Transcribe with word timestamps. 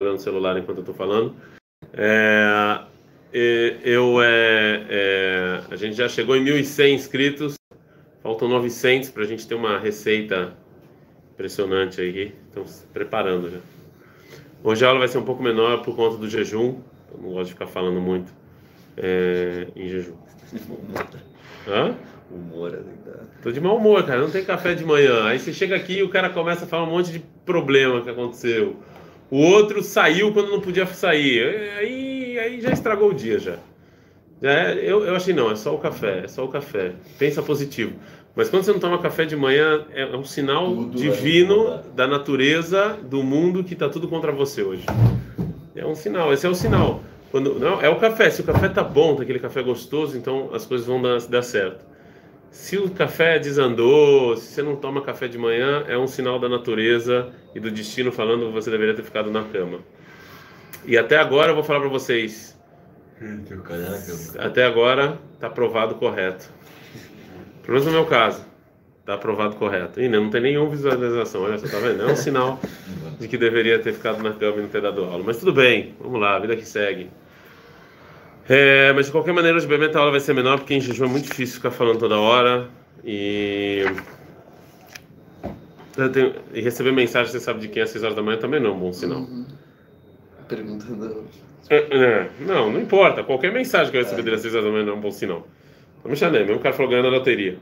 no 0.00 0.16
celular 0.16 0.56
enquanto 0.56 0.78
eu 0.78 0.82
estou 0.82 0.94
falando. 0.94 1.34
É, 1.92 2.82
eu, 3.82 4.22
é, 4.22 4.86
é, 4.88 5.62
a 5.68 5.74
gente 5.74 5.96
já 5.96 6.08
chegou 6.08 6.36
em 6.36 6.44
1.100 6.44 6.94
inscritos, 6.94 7.54
faltam 8.22 8.46
900 8.48 9.10
para 9.10 9.24
a 9.24 9.26
gente 9.26 9.44
ter 9.44 9.56
uma 9.56 9.76
receita 9.76 10.56
impressionante 11.32 12.00
aí. 12.00 12.32
Estamos 12.46 12.86
preparando 12.92 13.50
já. 13.50 13.58
Hoje 14.62 14.84
a 14.84 14.88
aula 14.88 15.00
vai 15.00 15.08
ser 15.08 15.18
um 15.18 15.24
pouco 15.24 15.42
menor 15.42 15.82
por 15.82 15.96
conta 15.96 16.16
do 16.16 16.28
jejum. 16.28 16.80
Eu 17.12 17.20
não 17.20 17.30
gosto 17.30 17.46
de 17.46 17.52
ficar 17.54 17.66
falando 17.66 18.00
muito 18.00 18.32
é, 18.96 19.66
em 19.74 19.88
jejum. 19.88 20.14
Hã? 21.66 21.96
Humor, 22.30 22.72
é 22.72 23.42
Tô 23.42 23.50
de 23.50 23.60
mau 23.60 23.76
humor, 23.76 24.04
cara. 24.06 24.20
Não 24.20 24.30
tem 24.30 24.44
café 24.44 24.74
de 24.74 24.84
manhã. 24.84 25.24
Aí 25.24 25.40
você 25.40 25.52
chega 25.52 25.74
aqui 25.74 25.98
e 25.98 26.02
o 26.04 26.08
cara 26.08 26.30
começa 26.30 26.66
a 26.66 26.68
falar 26.68 26.84
um 26.84 26.90
monte 26.90 27.10
de 27.10 27.18
problema 27.44 28.00
que 28.00 28.10
aconteceu. 28.10 28.76
O 29.30 29.38
outro 29.38 29.82
saiu 29.82 30.32
quando 30.32 30.50
não 30.50 30.60
podia 30.60 30.86
sair. 30.86 31.42
Aí, 31.78 32.38
aí 32.38 32.60
já 32.60 32.70
estragou 32.70 33.10
o 33.10 33.14
dia 33.14 33.38
já. 33.38 33.56
já 34.40 34.50
é, 34.50 34.78
eu, 34.82 35.04
eu 35.04 35.14
achei 35.14 35.34
não, 35.34 35.50
é 35.50 35.56
só 35.56 35.74
o 35.74 35.78
café, 35.78 36.22
é 36.24 36.28
só 36.28 36.44
o 36.44 36.48
café. 36.48 36.92
Pensa 37.18 37.42
positivo. 37.42 37.92
Mas 38.34 38.48
quando 38.48 38.62
você 38.62 38.72
não 38.72 38.78
toma 38.78 38.98
café 38.98 39.24
de 39.24 39.36
manhã, 39.36 39.84
é, 39.90 40.02
é 40.02 40.16
um 40.16 40.24
sinal 40.24 40.68
tudo 40.68 40.96
divino 40.96 41.74
é 41.74 41.82
da 41.94 42.06
natureza, 42.06 42.96
do 43.02 43.22
mundo 43.22 43.64
que 43.64 43.74
está 43.74 43.88
tudo 43.88 44.08
contra 44.08 44.32
você 44.32 44.62
hoje. 44.62 44.86
É 45.74 45.84
um 45.84 45.94
sinal, 45.94 46.32
esse 46.32 46.46
é 46.46 46.48
o 46.48 46.54
sinal. 46.54 47.02
Quando, 47.30 47.58
não, 47.58 47.80
é 47.80 47.88
o 47.88 47.96
café. 47.96 48.30
Se 48.30 48.40
o 48.40 48.44
café 48.44 48.68
tá 48.68 48.82
bom, 48.82 49.14
tá 49.14 49.22
aquele 49.22 49.38
café 49.38 49.62
gostoso, 49.62 50.16
então 50.16 50.50
as 50.54 50.64
coisas 50.64 50.86
vão 50.86 51.02
dar, 51.02 51.20
dar 51.22 51.42
certo. 51.42 51.84
Se 52.50 52.76
o 52.76 52.90
café 52.90 53.38
desandou, 53.38 54.36
se 54.36 54.54
você 54.54 54.62
não 54.62 54.76
toma 54.76 55.02
café 55.02 55.28
de 55.28 55.38
manhã, 55.38 55.84
é 55.86 55.96
um 55.96 56.06
sinal 56.06 56.38
da 56.38 56.48
natureza 56.48 57.30
e 57.54 57.60
do 57.60 57.70
destino 57.70 58.10
falando 58.10 58.46
que 58.46 58.52
você 58.52 58.70
deveria 58.70 58.94
ter 58.94 59.02
ficado 59.02 59.30
na 59.30 59.44
cama. 59.44 59.80
E 60.84 60.96
até 60.96 61.16
agora 61.16 61.50
eu 61.50 61.54
vou 61.54 61.64
falar 61.64 61.80
para 61.80 61.88
vocês. 61.88 62.58
Até 64.38 64.64
agora 64.64 65.18
está 65.34 65.50
provado 65.50 65.96
correto. 65.96 66.48
Pelo 67.62 67.78
menos 67.78 67.86
no 67.86 67.92
meu 67.92 68.06
caso, 68.06 68.44
está 69.00 69.14
aprovado 69.14 69.56
correto. 69.56 70.00
E 70.00 70.08
não 70.08 70.30
tem 70.30 70.40
nenhuma 70.40 70.70
visualização, 70.70 71.42
olha 71.42 71.58
só, 71.58 71.66
tá 71.66 71.78
vendo? 71.78 72.02
É 72.02 72.12
um 72.12 72.16
sinal 72.16 72.60
de 73.18 73.26
que 73.28 73.36
deveria 73.36 73.78
ter 73.78 73.92
ficado 73.92 74.22
na 74.22 74.32
cama 74.32 74.58
e 74.58 74.62
não 74.62 74.68
ter 74.68 74.80
dado 74.80 75.04
aula. 75.04 75.22
Mas 75.24 75.38
tudo 75.38 75.52
bem, 75.52 75.94
vamos 76.00 76.20
lá, 76.20 76.36
a 76.36 76.38
vida 76.38 76.56
que 76.56 76.64
segue. 76.64 77.10
É, 78.48 78.92
mas 78.94 79.06
de 79.06 79.12
qualquer 79.12 79.32
maneira, 79.32 79.58
hoje 79.58 79.66
bem 79.66 79.78
a 79.78 79.98
aula 79.98 80.10
vai 80.10 80.20
ser 80.20 80.32
menor, 80.32 80.58
porque 80.58 80.74
em 80.74 80.80
jejum 80.80 81.04
é 81.04 81.08
muito 81.08 81.26
difícil 81.28 81.56
ficar 81.56 81.70
falando 81.70 81.98
toda 81.98 82.18
hora. 82.18 82.68
E. 83.04 83.84
Tenho... 86.12 86.34
E 86.54 86.60
receber 86.60 86.92
mensagem, 86.92 87.30
você 87.30 87.40
sabe 87.40 87.60
de 87.60 87.68
quem 87.68 87.80
é 87.80 87.84
às 87.84 87.90
6 87.90 88.04
horas 88.04 88.16
da 88.16 88.22
manhã 88.22 88.38
também 88.38 88.60
não 88.60 88.70
é 88.70 88.72
um 88.72 88.78
bom 88.78 88.92
sinal. 88.92 89.18
Uhum. 89.18 89.44
Perguntando. 90.48 91.24
É, 91.68 91.76
é, 91.76 92.30
não, 92.40 92.72
não 92.72 92.80
importa. 92.80 93.22
Qualquer 93.22 93.52
mensagem 93.52 93.90
que 93.90 93.98
eu 93.98 94.02
receber 94.02 94.30
é. 94.30 94.34
às 94.34 94.40
6 94.40 94.54
horas 94.54 94.66
da 94.66 94.72
manhã 94.72 94.84
não 94.84 94.92
é 94.94 94.96
um 94.96 95.00
bom 95.00 95.10
sinal. 95.10 95.46
Não 96.02 96.10
me 96.10 96.16
chamei, 96.16 96.44
mesmo 96.44 96.60
cara 96.60 96.74
falou 96.74 96.90
ganhando 96.90 97.08
a 97.08 97.10
loteria. 97.10 97.58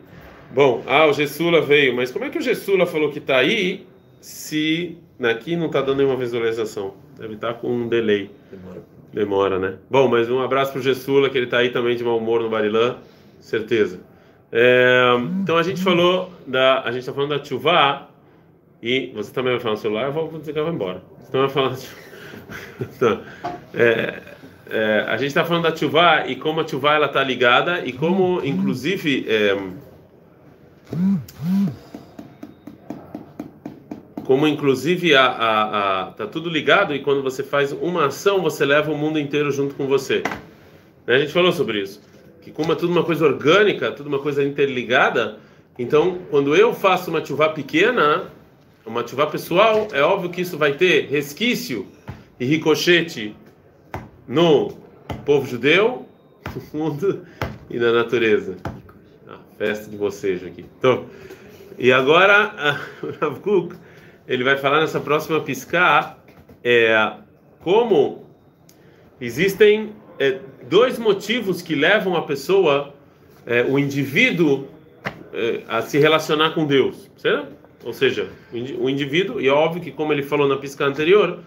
Bom, 0.52 0.84
ah, 0.86 1.06
o 1.06 1.12
Gessula 1.12 1.60
veio, 1.60 1.96
mas 1.96 2.12
como 2.12 2.24
é 2.24 2.30
que 2.30 2.38
o 2.38 2.42
Gessula 2.42 2.86
falou 2.86 3.10
que 3.10 3.18
está 3.18 3.38
aí 3.38 3.86
se 4.20 4.96
aqui 5.20 5.56
não 5.56 5.66
está 5.66 5.80
dando 5.80 5.96
nenhuma 5.96 6.16
visualização? 6.16 6.94
Deve 7.18 7.34
estar 7.34 7.54
tá 7.54 7.60
com 7.60 7.68
um 7.72 7.88
delay. 7.88 8.30
Demora. 8.50 8.95
Demora, 9.16 9.58
né? 9.58 9.76
Bom, 9.88 10.08
mas 10.08 10.30
um 10.30 10.42
abraço 10.42 10.72
pro 10.72 10.82
Gessula, 10.82 11.30
que 11.30 11.38
ele 11.38 11.46
tá 11.46 11.56
aí 11.56 11.70
também 11.70 11.96
de 11.96 12.04
mau 12.04 12.18
humor 12.18 12.42
no 12.42 12.50
Barilã, 12.50 12.96
certeza. 13.40 13.98
É, 14.52 15.14
então 15.40 15.56
a 15.56 15.62
gente 15.62 15.82
falou 15.82 16.30
da. 16.46 16.82
A 16.82 16.92
gente 16.92 17.06
tá 17.06 17.14
falando 17.14 17.30
da 17.30 17.38
Tchuvá, 17.38 18.10
e 18.82 19.10
você 19.14 19.32
também 19.32 19.54
vai 19.54 19.60
falar 19.60 19.76
no 19.76 19.80
celular, 19.80 20.02
eu 20.04 20.12
vou 20.12 20.38
dizer 20.38 20.52
que 20.52 20.58
eu 20.58 20.64
vou 20.64 20.74
embora. 20.74 21.02
Você 21.18 21.32
também 21.32 21.48
vai 21.48 21.54
falar. 21.54 21.76
então, 22.78 23.22
é, 23.72 24.20
é, 24.68 25.04
a 25.08 25.16
gente 25.16 25.28
está 25.28 25.46
falando 25.46 25.62
da 25.62 25.72
Tchuvá 25.72 26.26
e 26.26 26.36
como 26.36 26.60
a 26.60 26.64
Tchuvá 26.64 26.96
ela 26.96 27.08
tá 27.08 27.24
ligada 27.24 27.86
e 27.86 27.94
como, 27.94 28.44
inclusive. 28.44 29.24
É, 29.26 29.56
como 34.26 34.46
inclusive 34.48 35.14
a, 35.14 35.24
a, 35.24 36.02
a, 36.02 36.06
tá 36.10 36.26
tudo 36.26 36.50
ligado 36.50 36.92
e 36.92 36.98
quando 36.98 37.22
você 37.22 37.44
faz 37.44 37.70
uma 37.70 38.06
ação 38.06 38.42
você 38.42 38.64
leva 38.64 38.90
o 38.90 38.98
mundo 38.98 39.20
inteiro 39.20 39.52
junto 39.52 39.76
com 39.76 39.86
você. 39.86 40.24
Né? 41.06 41.14
A 41.14 41.18
gente 41.18 41.32
falou 41.32 41.52
sobre 41.52 41.80
isso, 41.80 42.02
que 42.42 42.50
como 42.50 42.72
é 42.72 42.74
tudo 42.74 42.90
uma 42.90 43.04
coisa 43.04 43.24
orgânica, 43.24 43.92
tudo 43.92 44.08
uma 44.08 44.18
coisa 44.18 44.42
interligada, 44.42 45.38
então 45.78 46.18
quando 46.28 46.56
eu 46.56 46.74
faço 46.74 47.08
uma 47.08 47.24
chuva 47.24 47.50
pequena, 47.50 48.24
uma 48.84 49.06
chuva 49.06 49.28
pessoal, 49.28 49.86
é 49.92 50.02
óbvio 50.02 50.28
que 50.28 50.40
isso 50.40 50.58
vai 50.58 50.72
ter 50.72 51.06
resquício 51.06 51.86
e 52.40 52.44
ricochete 52.44 53.32
no 54.26 54.72
povo 55.24 55.46
judeu, 55.46 56.04
no 56.74 56.80
mundo 56.80 57.24
e 57.70 57.78
na 57.78 57.92
natureza. 57.92 58.56
A 59.28 59.38
festa 59.56 59.88
de 59.88 59.96
vocês 59.96 60.44
aqui. 60.44 60.64
Então, 60.78 61.06
e 61.78 61.92
agora, 61.92 62.80
Rav 63.20 63.38
Kuk, 63.40 63.76
ele 64.26 64.44
vai 64.44 64.56
falar 64.56 64.80
nessa 64.80 65.00
próxima 65.00 65.40
piscar 65.40 66.18
é, 66.62 67.12
como 67.60 68.24
existem 69.20 69.92
é, 70.18 70.38
dois 70.68 70.98
motivos 70.98 71.62
que 71.62 71.74
levam 71.74 72.16
a 72.16 72.22
pessoa, 72.22 72.94
é, 73.46 73.62
o 73.62 73.78
indivíduo, 73.78 74.66
é, 75.32 75.62
a 75.68 75.82
se 75.82 75.98
relacionar 75.98 76.50
com 76.50 76.66
Deus, 76.66 77.10
certo? 77.16 77.54
Ou 77.84 77.92
seja, 77.92 78.28
o 78.80 78.90
indivíduo, 78.90 79.40
e 79.40 79.46
é 79.46 79.52
óbvio 79.52 79.80
que 79.80 79.92
como 79.92 80.12
ele 80.12 80.22
falou 80.22 80.48
na 80.48 80.56
pisca 80.56 80.84
anterior, 80.84 81.38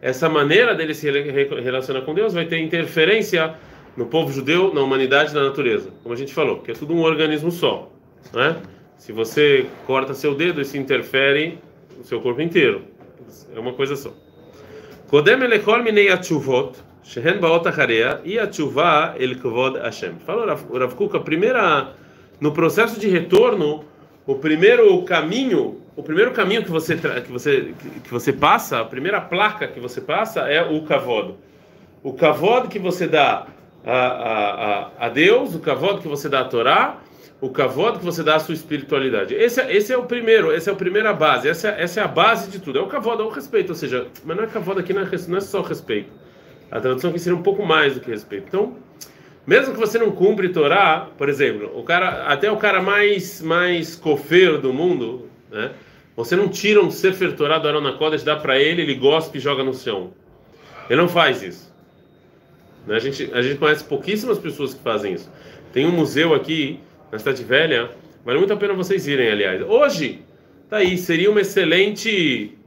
essa 0.00 0.28
maneira 0.28 0.74
dele 0.74 0.92
se 0.92 1.08
relacionar 1.08 2.02
com 2.02 2.12
Deus 2.12 2.34
vai 2.34 2.46
ter 2.46 2.58
interferência 2.58 3.54
no 3.96 4.06
povo 4.06 4.32
judeu, 4.32 4.74
na 4.74 4.80
humanidade, 4.80 5.32
na 5.32 5.44
natureza, 5.44 5.92
como 6.02 6.12
a 6.12 6.18
gente 6.18 6.34
falou, 6.34 6.60
que 6.60 6.72
é 6.72 6.74
tudo 6.74 6.92
um 6.94 7.02
organismo 7.02 7.50
só, 7.52 7.92
né? 8.32 8.56
Se 8.96 9.12
você 9.12 9.66
corta 9.86 10.14
seu 10.14 10.34
dedo, 10.34 10.60
isso 10.60 10.76
interfere 10.76 11.58
o 12.00 12.04
seu 12.04 12.20
corpo 12.20 12.40
inteiro. 12.40 12.82
É 13.54 13.58
uma 13.58 13.72
coisa 13.72 13.96
só. 13.96 14.12
Kodem 15.08 15.42
elechol 15.42 15.82
minei 15.82 16.08
atchuvot, 16.08 16.76
shehen 17.02 17.38
baot 17.38 17.68
acharea, 17.68 18.20
e 18.24 18.38
atchuvah 18.38 19.14
el 19.18 19.36
kvod 19.36 19.78
Hashem. 19.78 20.14
Fala 20.26 20.56
o 20.68 20.78
Rav 20.78 20.94
Kuk, 20.94 21.16
a 21.16 21.20
primeira, 21.20 21.94
no 22.40 22.52
processo 22.52 22.98
de 22.98 23.08
retorno, 23.08 23.84
o 24.26 24.34
primeiro 24.36 25.02
caminho, 25.02 25.80
o 25.96 26.02
primeiro 26.02 26.32
caminho 26.32 26.64
que 26.64 26.70
você, 26.70 26.96
que 26.96 27.30
você, 27.30 27.74
que 28.02 28.10
você 28.10 28.32
passa, 28.32 28.80
a 28.80 28.84
primeira 28.84 29.20
placa 29.20 29.68
que 29.68 29.78
você 29.78 30.00
passa 30.00 30.40
é 30.40 30.62
o 30.62 30.82
kavod. 30.82 31.34
O 32.02 32.14
kavod 32.14 32.68
que 32.68 32.78
você 32.78 33.06
dá 33.06 33.46
a, 33.84 33.92
a, 33.92 34.80
a, 34.80 34.90
a 35.06 35.08
Deus, 35.10 35.54
o 35.54 35.60
kavod 35.60 36.00
que 36.00 36.08
você 36.08 36.28
dá 36.28 36.40
a 36.40 36.44
Torá, 36.44 36.98
o 37.44 37.50
kavod 37.50 37.98
que 37.98 38.04
você 38.06 38.22
dá 38.22 38.36
à 38.36 38.38
sua 38.40 38.54
espiritualidade. 38.54 39.34
Esse, 39.34 39.60
é, 39.60 39.76
esse 39.76 39.92
é 39.92 39.98
o 39.98 40.04
primeiro, 40.04 40.50
essa 40.50 40.70
é 40.70 40.72
a 40.72 40.76
primeira 40.76 41.12
base, 41.12 41.46
essa, 41.46 41.68
essa 41.68 42.00
é 42.00 42.02
a 42.02 42.08
base 42.08 42.50
de 42.50 42.58
tudo. 42.58 42.78
É 42.78 42.82
o 42.82 42.86
kavod, 42.86 43.20
é 43.20 43.24
o 43.24 43.28
respeito, 43.28 43.68
ou 43.68 43.74
seja, 43.74 44.06
mas 44.24 44.34
não 44.34 44.44
é 44.44 44.46
kavod 44.46 44.80
aqui, 44.80 44.94
não 44.94 45.02
é, 45.02 45.08
não 45.28 45.36
é 45.36 45.40
só 45.42 45.60
respeito. 45.60 46.10
A 46.70 46.80
tradução 46.80 47.10
aqui 47.10 47.18
seria 47.18 47.38
um 47.38 47.42
pouco 47.42 47.62
mais 47.66 47.92
do 47.92 48.00
que 48.00 48.10
respeito. 48.10 48.46
Então, 48.48 48.78
mesmo 49.46 49.74
que 49.74 49.78
você 49.78 49.98
não 49.98 50.10
cumpre 50.12 50.48
Torá, 50.48 51.06
por 51.18 51.28
exemplo, 51.28 51.70
o 51.78 51.82
cara, 51.82 52.24
até 52.28 52.50
o 52.50 52.56
cara 52.56 52.80
mais 52.80 53.42
mais 53.42 53.94
cofeiro 53.94 54.58
do 54.58 54.72
mundo, 54.72 55.28
né? 55.50 55.72
Você 56.16 56.36
não 56.36 56.48
tira 56.48 56.80
um 56.80 56.90
Sefer 56.90 57.36
Torá 57.36 57.58
do 57.58 57.68
Arona 57.68 57.92
Kodesh, 57.92 58.22
dá 58.22 58.36
para 58.36 58.58
ele, 58.58 58.80
ele 58.80 58.94
gospe 58.94 59.36
e 59.36 59.40
joga 59.40 59.62
no 59.62 59.74
chão. 59.74 60.14
Ele 60.88 60.98
não 60.98 61.08
faz 61.08 61.42
isso. 61.42 61.70
Né? 62.86 62.96
A 62.96 62.98
gente, 62.98 63.30
a 63.34 63.42
gente 63.42 63.58
conhece 63.58 63.84
pouquíssimas 63.84 64.38
pessoas 64.38 64.72
que 64.72 64.82
fazem 64.82 65.12
isso. 65.12 65.30
Tem 65.74 65.84
um 65.84 65.92
museu 65.92 66.32
aqui 66.32 66.80
na 67.14 67.18
Cidade 67.18 67.44
Velha. 67.44 67.90
Vale 68.24 68.38
muito 68.38 68.52
a 68.52 68.56
pena 68.56 68.74
vocês 68.74 69.06
irem, 69.06 69.30
aliás. 69.30 69.62
Hoje, 69.62 70.22
tá 70.68 70.78
aí, 70.78 70.98
seria 70.98 71.30
uma 71.30 71.40
excelente, 71.40 72.58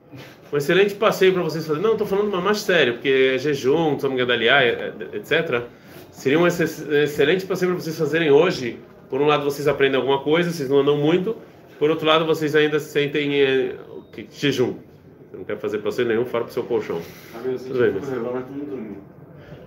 um 0.52 0.58
excelente 0.58 0.96
passeio 0.96 1.34
para 1.34 1.44
vocês 1.44 1.66
fazerem. 1.66 1.84
Não, 1.84 1.94
estou 1.94 2.08
falando 2.08 2.30
uma 2.30 2.40
mais 2.40 2.60
sério, 2.60 2.94
porque 2.94 3.34
é 3.36 3.38
jejum, 3.38 3.98
Tzom 3.98 4.16
Gadaliá, 4.16 4.66
etc. 5.14 5.64
Seria 6.12 6.40
um 6.40 6.48
excelente 6.48 7.46
passeio 7.46 7.72
para 7.72 7.82
vocês 7.82 7.98
fazerem 7.98 8.32
hoje. 8.32 8.80
Por 9.10 9.22
um 9.22 9.26
lado, 9.26 9.44
vocês 9.44 9.68
aprendem 9.68 10.00
alguma 10.00 10.22
coisa, 10.22 10.50
vocês 10.50 10.70
não 10.70 10.80
andam 10.80 10.98
muito. 10.98 11.36
Por 11.78 11.90
outro 11.90 12.08
lado, 12.08 12.26
vocês 12.26 12.56
ainda 12.56 12.80
se 12.80 12.90
sentem 12.90 13.42
é, 13.42 13.76
que, 14.14 14.28
jejum. 14.32 14.76
Você 15.30 15.38
não 15.38 15.44
quer 15.44 15.58
fazer 15.58 15.80
passeio 15.80 16.08
nenhum 16.08 16.26
fora 16.26 16.46
pro 16.46 16.54
seu 16.54 16.64
colchão. 16.64 17.02
Tudo 17.68 17.80
bem, 17.80 17.92
mas... 17.92 18.10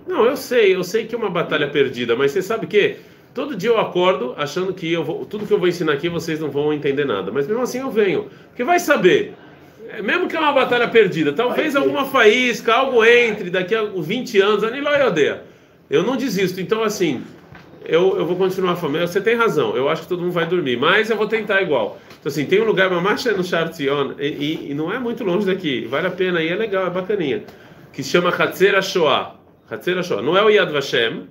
Não, 0.07 0.25
eu 0.25 0.35
sei, 0.35 0.75
eu 0.75 0.83
sei 0.83 1.05
que 1.05 1.13
é 1.13 1.17
uma 1.17 1.29
batalha 1.29 1.69
perdida, 1.69 2.15
mas 2.15 2.31
você 2.31 2.41
sabe 2.41 2.65
que 2.65 2.97
Todo 3.33 3.55
dia 3.55 3.69
eu 3.69 3.79
acordo 3.79 4.33
achando 4.37 4.73
que 4.73 4.91
eu 4.91 5.03
vou, 5.03 5.25
tudo 5.25 5.45
que 5.45 5.53
eu 5.53 5.59
vou 5.59 5.67
ensinar 5.67 5.93
aqui 5.93 6.09
vocês 6.09 6.39
não 6.39 6.49
vão 6.49 6.73
entender 6.73 7.05
nada, 7.05 7.31
mas 7.31 7.47
mesmo 7.47 7.63
assim 7.63 7.79
eu 7.79 7.89
venho, 7.89 8.27
porque 8.49 8.63
vai 8.63 8.79
saber. 8.79 9.33
É, 9.89 10.01
mesmo 10.01 10.27
que 10.27 10.35
é 10.35 10.39
uma 10.39 10.51
batalha 10.51 10.87
perdida, 10.87 11.31
talvez 11.31 11.75
alguma 11.75 12.05
faísca, 12.05 12.73
algo 12.73 13.03
entre 13.03 13.49
daqui 13.49 13.73
a 13.73 13.83
20 13.83 14.39
anos, 14.41 14.63
Aniló 14.63 14.91
odeia. 15.07 15.43
Eu 15.89 16.03
não 16.03 16.15
desisto. 16.15 16.59
Então 16.59 16.83
assim, 16.83 17.23
eu, 17.85 18.17
eu 18.17 18.25
vou 18.25 18.35
continuar 18.35 18.75
falando. 18.75 18.99
Você 19.07 19.19
tem 19.19 19.35
razão. 19.35 19.75
Eu 19.75 19.89
acho 19.89 20.03
que 20.03 20.07
todo 20.07 20.21
mundo 20.21 20.31
vai 20.31 20.45
dormir, 20.45 20.77
mas 20.77 21.09
eu 21.09 21.17
vou 21.17 21.27
tentar 21.27 21.61
igual. 21.61 21.99
Então 22.19 22.29
assim, 22.29 22.45
tem 22.45 22.61
um 22.61 22.65
lugar, 22.65 22.91
uma 22.91 23.01
marcha 23.01 23.31
no 23.31 23.43
Chartion 23.43 24.13
e, 24.19 24.27
e, 24.27 24.71
e, 24.71 24.73
não 24.73 24.93
é 24.93 24.99
muito 24.99 25.23
longe 25.23 25.45
daqui. 25.45 25.85
Vale 25.85 26.07
a 26.07 26.11
pena 26.11 26.41
e 26.41 26.49
é 26.49 26.55
legal, 26.55 26.85
é 26.85 26.89
bacaninha. 26.89 27.43
que 27.91 28.03
se 28.03 28.09
chama 28.09 28.29
Hatzer 28.29 28.81
Shoah. 28.81 29.35
Hatzer 29.69 30.01
Shoah. 30.03 30.21
Não 30.21 30.37
é 30.37 30.43
o 30.43 30.49
Yad 30.49 30.71
Vashem, 30.71 31.27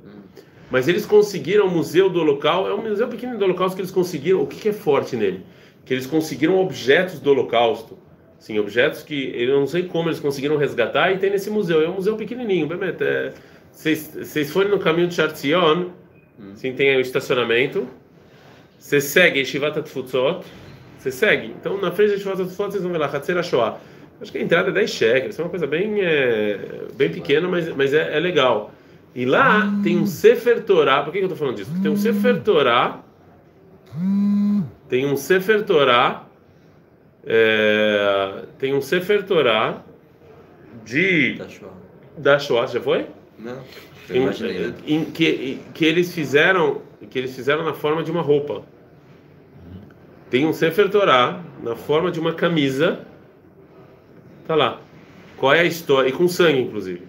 mas 0.71 0.89
eles 0.89 1.05
conseguiram 1.05 1.67
o 1.67 1.71
museu 1.71 2.09
do 2.09 2.23
local. 2.23 2.69
É 2.69 2.75
um 2.75 2.89
museu 2.89 3.09
pequeno 3.09 3.37
do 3.37 3.45
holocausto 3.45 3.77
que 3.77 3.83
eles 3.83 3.91
conseguiram. 3.91 4.43
O 4.43 4.47
que, 4.47 4.61
que 4.61 4.69
é 4.69 4.73
forte 4.73 5.17
nele? 5.17 5.45
Que 5.85 5.95
eles 5.95 6.07
conseguiram 6.07 6.59
objetos 6.59 7.19
do 7.19 7.31
holocausto. 7.31 7.99
Sim, 8.39 8.59
objetos 8.59 9.03
que 9.03 9.33
eu 9.35 9.59
não 9.59 9.67
sei 9.67 9.83
como 9.83 10.09
eles 10.09 10.21
conseguiram 10.21 10.57
resgatar 10.57 11.13
e 11.13 11.19
tem 11.19 11.31
nesse 11.31 11.51
museu. 11.51 11.83
É 11.83 11.89
um 11.89 11.95
museu 11.95 12.17
pequenininho, 12.17 12.67
Bemet. 12.67 13.03
É, 13.03 13.33
vocês 13.71 14.51
forem 14.51 14.71
no 14.71 14.79
caminho 14.79 15.09
de 15.09 15.15
Chartzion, 15.15 15.91
hum. 16.39 16.53
sim, 16.55 16.73
tem 16.73 16.97
o 16.97 17.01
estacionamento. 17.01 17.87
Você 18.79 19.01
segue 19.01 19.45
Shivat 19.45 19.83
Tfutzot. 19.83 20.45
Você 20.99 21.11
segue. 21.11 21.49
Então, 21.49 21.79
na 21.81 21.91
frente 21.91 22.15
de 22.15 22.21
Shivat 22.21 22.37
Tfutzot, 22.37 22.71
vocês 22.71 22.83
vão 22.83 22.93
ver 22.93 22.99
lá, 22.99 23.07
Hatzer 23.07 23.43
Shoah. 23.43 23.79
Acho 24.21 24.31
que 24.31 24.39
a 24.39 24.43
entrada 24.43 24.69
é 24.69 24.73
10 24.73 24.91
shekels, 24.91 25.39
é 25.39 25.43
uma 25.43 25.49
coisa 25.49 25.67
bem, 25.67 26.03
é, 26.03 26.59
bem 26.95 27.11
pequena, 27.11 27.49
mas, 27.49 27.75
mas 27.75 27.95
é, 27.95 28.17
é, 28.17 28.21
legal. 28.21 28.71
E 29.15 29.25
lá 29.25 29.73
tem 29.83 29.99
um 29.99 30.07
Sefer 30.07 30.63
Torah, 30.65 31.03
por 31.03 31.13
que, 31.13 31.19
que 31.19 31.25
eu 31.25 31.27
estou 31.27 31.37
falando 31.37 31.57
disso? 31.57 31.71
Porque 31.71 31.83
tem 31.83 31.93
um 31.93 31.97
Sefer 31.97 32.43
Torah, 32.43 33.01
tem 34.89 35.07
um 35.07 35.17
Sefer 35.17 35.65
Torah, 35.65 36.27
é, 37.25 38.45
tem 38.59 38.75
um 38.75 38.81
Sefer 38.81 39.25
Torah 39.25 39.83
de... 40.85 41.35
Da 41.35 41.49
Shoah. 41.49 41.73
Da 42.17 42.39
Shoah, 42.39 42.67
já 42.67 42.81
foi? 42.81 43.07
Não, 43.39 43.59
em, 44.11 44.97
em, 44.97 45.05
que, 45.05 45.61
que 45.75 45.85
eles 45.85 46.15
fizeram 46.15 46.83
que 47.09 47.19
eles 47.19 47.35
fizeram 47.35 47.65
na 47.65 47.73
forma 47.73 48.03
de 48.03 48.11
uma 48.11 48.21
roupa. 48.21 48.63
Tem 50.29 50.47
um 50.47 50.53
Sefer 50.53 50.91
Torah 50.91 51.43
na 51.63 51.75
forma 51.75 52.11
de 52.11 52.21
uma 52.21 52.35
camisa 52.35 53.07
Tá 54.51 54.57
lá. 54.57 54.81
Qual 55.37 55.55
é 55.55 55.61
a 55.61 55.65
história? 55.65 56.09
E 56.09 56.13
com 56.13 56.27
sangue, 56.27 56.63
inclusive. 56.63 57.03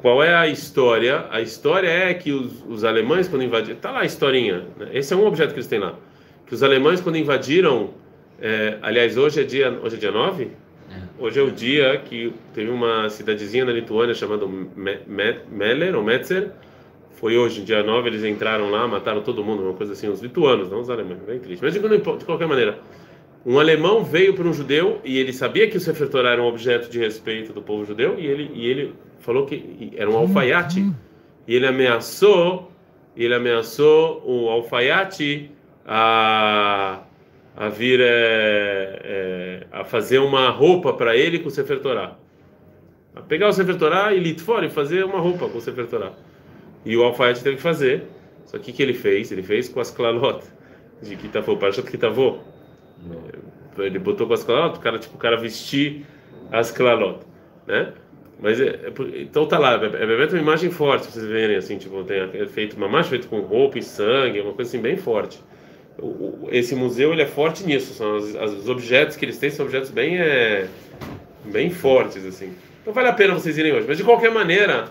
Qual 0.00 0.22
é 0.22 0.34
a 0.34 0.46
história? 0.46 1.26
A 1.30 1.40
história 1.40 1.88
é 1.88 2.14
que 2.14 2.30
os, 2.30 2.64
os 2.68 2.84
alemães, 2.84 3.26
quando 3.28 3.42
invadiram. 3.42 3.78
Tá 3.78 3.90
lá 3.90 4.00
a 4.00 4.04
historinha. 4.04 4.64
Né? 4.78 4.90
Esse 4.92 5.12
é 5.12 5.16
um 5.16 5.26
objeto 5.26 5.50
que 5.50 5.56
eles 5.56 5.66
têm 5.66 5.78
lá. 5.78 5.94
Que 6.46 6.54
os 6.54 6.62
alemães, 6.62 7.00
quando 7.00 7.16
invadiram. 7.16 7.90
É, 8.40 8.78
aliás, 8.82 9.16
hoje 9.16 9.40
é 9.40 9.44
dia, 9.44 9.76
hoje 9.82 9.96
é 9.96 9.98
dia 9.98 10.12
9? 10.12 10.44
É. 10.44 10.48
Hoje 11.18 11.40
é 11.40 11.42
o 11.42 11.50
dia 11.50 11.98
que 12.04 12.32
teve 12.54 12.70
uma 12.70 13.10
cidadezinha 13.10 13.64
na 13.64 13.72
Lituânia 13.72 14.14
chamada 14.14 14.46
Meller 15.48 15.96
ou 15.96 16.04
Metzer. 16.04 16.52
Foi 17.16 17.36
hoje, 17.36 17.62
dia 17.62 17.82
9, 17.82 18.08
eles 18.08 18.22
entraram 18.22 18.70
lá, 18.70 18.86
mataram 18.86 19.20
todo 19.22 19.42
mundo, 19.42 19.64
uma 19.64 19.74
coisa 19.74 19.92
assim, 19.92 20.08
os 20.08 20.20
lituanos, 20.20 20.70
não 20.70 20.80
os 20.80 20.88
alemães, 20.88 21.18
bem 21.26 21.40
triste. 21.40 21.60
Mas 21.60 21.74
de 21.74 21.80
qualquer 22.24 22.46
maneira, 22.46 22.78
um 23.50 23.58
alemão 23.58 24.04
veio 24.04 24.34
para 24.34 24.46
um 24.46 24.52
judeu 24.52 25.00
e 25.02 25.18
ele 25.18 25.32
sabia 25.32 25.70
que 25.70 25.78
o 25.78 25.80
Sefer 25.80 26.08
Torah 26.10 26.32
era 26.32 26.42
um 26.42 26.46
objeto 26.46 26.90
de 26.90 26.98
respeito 26.98 27.50
do 27.50 27.62
povo 27.62 27.82
judeu 27.82 28.18
e 28.18 28.26
ele, 28.26 28.50
e 28.52 28.66
ele 28.66 28.94
falou 29.20 29.46
que 29.46 29.90
era 29.96 30.10
um 30.10 30.18
alfaiate. 30.18 30.92
E 31.46 31.54
ele 31.54 31.66
ameaçou 31.66 32.70
ele 33.16 33.34
ameaçou 33.34 34.22
o 34.24 34.50
alfaiate 34.50 35.50
a, 35.84 37.00
a 37.56 37.68
vir 37.70 38.00
é, 38.00 39.00
é, 39.02 39.66
a 39.72 39.82
fazer 39.82 40.18
uma 40.18 40.50
roupa 40.50 40.92
para 40.92 41.16
ele 41.16 41.38
com 41.38 41.48
o 41.48 41.50
Sefer 41.50 41.80
Torah. 41.80 42.18
A 43.16 43.22
pegar 43.22 43.48
o 43.48 43.52
Sefer 43.52 43.76
Torah 43.76 44.12
e 44.12 44.20
litfor 44.20 44.62
e 44.62 44.68
fazer 44.68 45.04
uma 45.04 45.18
roupa 45.20 45.48
com 45.48 45.56
o 45.56 45.60
Sefer 45.60 45.86
Torah. 45.86 46.12
E 46.84 46.94
o 46.96 47.02
alfaiate 47.02 47.42
teve 47.42 47.56
que 47.56 47.62
fazer. 47.62 48.04
Só 48.44 48.58
que 48.58 48.70
o 48.70 48.74
que 48.74 48.82
ele 48.82 48.94
fez? 48.94 49.32
Ele 49.32 49.42
fez 49.42 49.68
com 49.70 49.80
as 49.80 49.90
clalot 49.90 50.44
de 51.02 51.16
Kitavô, 51.16 51.56
Parashat 51.56 51.90
Kitavô 51.90 52.38
ele 53.82 53.98
botou 53.98 54.26
com 54.26 54.34
as 54.34 54.44
clalot, 54.44 54.78
o 54.78 54.80
cara, 54.80 54.98
tipo, 54.98 55.14
o 55.16 55.18
cara 55.18 55.36
vestir 55.36 56.04
as 56.50 56.70
clalot, 56.70 57.20
né? 57.66 57.92
Mas, 58.40 58.60
é, 58.60 58.66
é, 58.66 58.92
então 59.20 59.46
tá 59.46 59.58
lá, 59.58 59.74
é, 59.74 59.86
é, 59.86 60.02
é 60.02 60.26
uma 60.26 60.38
imagem 60.38 60.70
forte, 60.70 61.10
vocês 61.10 61.24
verem, 61.24 61.56
assim, 61.56 61.76
tipo, 61.76 62.04
tem 62.04 62.18
é 62.18 62.46
feito 62.46 62.76
uma 62.76 62.88
marcha 62.88 63.10
feito 63.10 63.28
com 63.28 63.40
roupa 63.40 63.78
e 63.78 63.82
sangue, 63.82 64.40
uma 64.40 64.52
coisa 64.52 64.70
assim 64.70 64.80
bem 64.80 64.96
forte. 64.96 65.40
O, 66.00 66.48
esse 66.52 66.76
museu, 66.76 67.12
ele 67.12 67.22
é 67.22 67.26
forte 67.26 67.64
nisso, 67.64 67.92
são 67.94 68.16
os, 68.16 68.34
os 68.34 68.68
objetos 68.68 69.16
que 69.16 69.24
eles 69.24 69.38
têm, 69.38 69.50
são 69.50 69.66
objetos 69.66 69.90
bem, 69.90 70.18
é, 70.18 70.68
bem 71.46 71.70
fortes, 71.70 72.24
assim. 72.24 72.52
Então 72.80 72.92
vale 72.92 73.08
a 73.08 73.12
pena 73.12 73.34
vocês 73.34 73.58
irem 73.58 73.72
hoje, 73.72 73.86
mas 73.88 73.98
de 73.98 74.04
qualquer 74.04 74.30
maneira, 74.30 74.86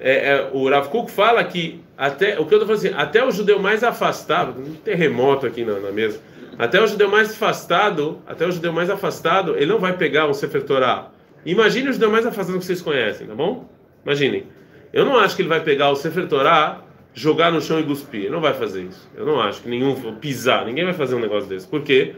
é, 0.00 0.30
é, 0.30 0.50
o 0.52 0.68
Rav 0.68 0.88
Kuk 0.88 1.10
fala 1.10 1.42
que 1.44 1.80
até 1.96 2.38
o 2.38 2.46
que 2.46 2.54
eu 2.54 2.58
tô 2.58 2.66
falando 2.66 2.84
assim, 2.84 2.94
até 2.96 3.24
o 3.24 3.30
judeu 3.30 3.60
mais 3.60 3.84
afastado, 3.84 4.60
um 4.60 4.74
terremoto 4.74 5.46
aqui 5.46 5.64
na, 5.64 5.78
na 5.78 5.92
mesa, 5.92 6.20
até 6.58 6.82
o 6.82 6.86
judeu 6.88 7.08
mais 7.08 7.30
afastado, 7.30 8.20
até 8.26 8.44
o 8.44 8.50
judeu 8.50 8.72
mais 8.72 8.90
afastado, 8.90 9.56
ele 9.56 9.66
não 9.66 9.78
vai 9.78 9.96
pegar 9.96 10.28
um 10.28 10.34
Sefer 10.34 10.64
Torah. 10.64 11.10
Imagine 11.46 11.90
o 11.90 11.92
judeu 11.92 12.10
mais 12.10 12.26
afastado 12.26 12.58
que 12.58 12.64
vocês 12.64 12.82
conhecem, 12.82 13.28
tá 13.28 13.34
bom? 13.34 13.70
Imaginem. 14.04 14.44
Eu 14.92 15.04
não 15.04 15.16
acho 15.16 15.36
que 15.36 15.42
ele 15.42 15.48
vai 15.48 15.62
pegar 15.62 15.90
o 15.90 15.94
Sefer 15.94 16.26
Torah, 16.26 16.82
jogar 17.14 17.52
no 17.52 17.60
chão 17.60 17.78
e 17.78 17.84
cuspir. 17.84 18.22
Ele 18.22 18.30
não 18.30 18.40
vai 18.40 18.54
fazer 18.54 18.82
isso. 18.82 19.08
Eu 19.14 19.24
não 19.24 19.40
acho 19.40 19.62
que 19.62 19.68
nenhum 19.68 19.94
pisar, 20.16 20.66
ninguém 20.66 20.84
vai 20.84 20.94
fazer 20.94 21.14
um 21.14 21.20
negócio 21.20 21.48
desse. 21.48 21.68
Por 21.68 21.82
quê? 21.82 22.16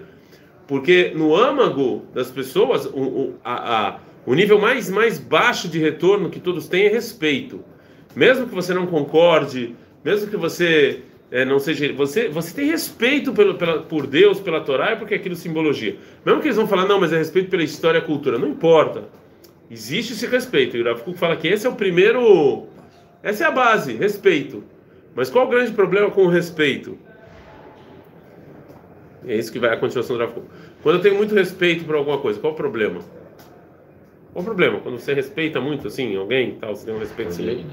Porque 0.66 1.12
no 1.14 1.36
âmago 1.36 2.06
das 2.14 2.30
pessoas, 2.30 2.86
o, 2.86 3.00
o, 3.00 3.34
a, 3.44 3.88
a, 3.88 3.98
o 4.24 4.34
nível 4.34 4.58
mais, 4.58 4.88
mais 4.88 5.18
baixo 5.18 5.68
de 5.68 5.78
retorno 5.78 6.30
que 6.30 6.40
todos 6.40 6.66
têm 6.66 6.86
é 6.86 6.88
respeito. 6.88 7.62
Mesmo 8.16 8.46
que 8.46 8.54
você 8.54 8.72
não 8.72 8.86
concorde, 8.86 9.76
mesmo 10.02 10.30
que 10.30 10.36
você 10.36 11.02
é, 11.30 11.44
não 11.44 11.60
seja 11.60 11.92
você 11.92 12.28
você 12.28 12.54
tem 12.54 12.66
respeito 12.66 13.32
pelo, 13.32 13.54
pela, 13.54 13.82
por 13.82 14.06
Deus 14.06 14.40
pela 14.40 14.60
Torá 14.60 14.90
é 14.90 14.96
porque 14.96 15.14
aquilo 15.14 15.36
simbologia. 15.36 15.96
Mesmo 16.24 16.40
que 16.40 16.48
eles 16.48 16.56
vão 16.56 16.66
falar 16.66 16.86
não 16.86 16.98
mas 16.98 17.12
é 17.12 17.18
respeito 17.18 17.48
pela 17.48 17.62
história 17.62 17.98
e 17.98 18.02
cultura. 18.02 18.38
Não 18.38 18.48
importa. 18.48 19.04
Existe 19.70 20.12
esse 20.12 20.26
respeito. 20.26 20.76
E 20.76 20.82
o 20.82 20.84
Rav 20.84 21.00
fala 21.14 21.36
que 21.36 21.46
esse 21.46 21.66
é 21.66 21.70
o 21.70 21.74
primeiro 21.74 22.66
essa 23.22 23.44
é 23.44 23.46
a 23.46 23.50
base 23.50 23.92
respeito. 23.94 24.64
Mas 25.14 25.30
qual 25.30 25.46
o 25.46 25.50
grande 25.50 25.72
problema 25.72 26.10
com 26.10 26.24
o 26.24 26.28
respeito? 26.28 26.98
É 29.26 29.36
isso 29.36 29.52
que 29.52 29.58
vai 29.58 29.72
a 29.72 29.76
continuação 29.76 30.16
do 30.16 30.24
Rav 30.24 30.32
quando 30.82 30.96
eu 30.96 31.02
tenho 31.02 31.14
muito 31.14 31.34
respeito 31.34 31.84
por 31.84 31.94
alguma 31.94 32.18
coisa 32.18 32.40
qual 32.40 32.54
o 32.54 32.56
problema 32.56 33.00
qual 34.32 34.42
o 34.42 34.44
problema? 34.44 34.78
Quando 34.78 34.98
você 34.98 35.12
respeita 35.12 35.60
muito 35.60 35.88
assim 35.88 36.14
alguém, 36.16 36.52
tal, 36.52 36.76
você 36.76 36.86
tem 36.86 36.94
um 36.94 36.98
respeito 36.98 37.30
assim. 37.30 37.66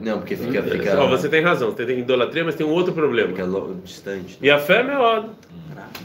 Não, 0.00 0.18
porque 0.18 0.34
fica. 0.34 0.62
fica... 0.62 1.00
Oh, 1.00 1.08
você 1.08 1.28
tem 1.28 1.42
razão, 1.42 1.70
você 1.70 1.86
tem 1.86 2.00
idolatria, 2.00 2.44
mas 2.44 2.56
tem 2.56 2.66
um 2.66 2.70
outro 2.70 2.92
problema. 2.92 3.28
Fica 3.28 3.46
distante. 3.84 4.32
Né? 4.32 4.48
E 4.48 4.50
a 4.50 4.58
fé 4.58 4.80
é 4.80 4.82
melhor. 4.82 5.30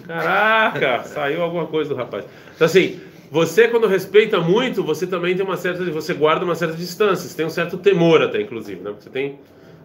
Caraca, 0.06 1.04
saiu 1.10 1.42
alguma 1.42 1.66
coisa 1.66 1.90
do 1.90 1.96
rapaz. 1.96 2.26
Então 2.56 2.66
assim, 2.66 3.00
você 3.32 3.68
quando 3.68 3.88
respeita 3.88 4.40
muito, 4.40 4.84
você 4.84 5.08
também 5.08 5.36
tem 5.36 5.44
uma 5.44 5.58
certa, 5.58 5.84
você 5.86 6.14
guarda 6.14 6.46
uma 6.46 6.56
certa 6.56 6.76
distância, 6.76 7.28
você 7.28 7.36
tem 7.36 7.46
um 7.46 7.50
certo 7.50 7.78
temor 7.78 8.22
até, 8.22 8.40
inclusive, 8.40 8.80
né? 8.82 8.94
Você 9.00 9.10
tem, 9.10 9.40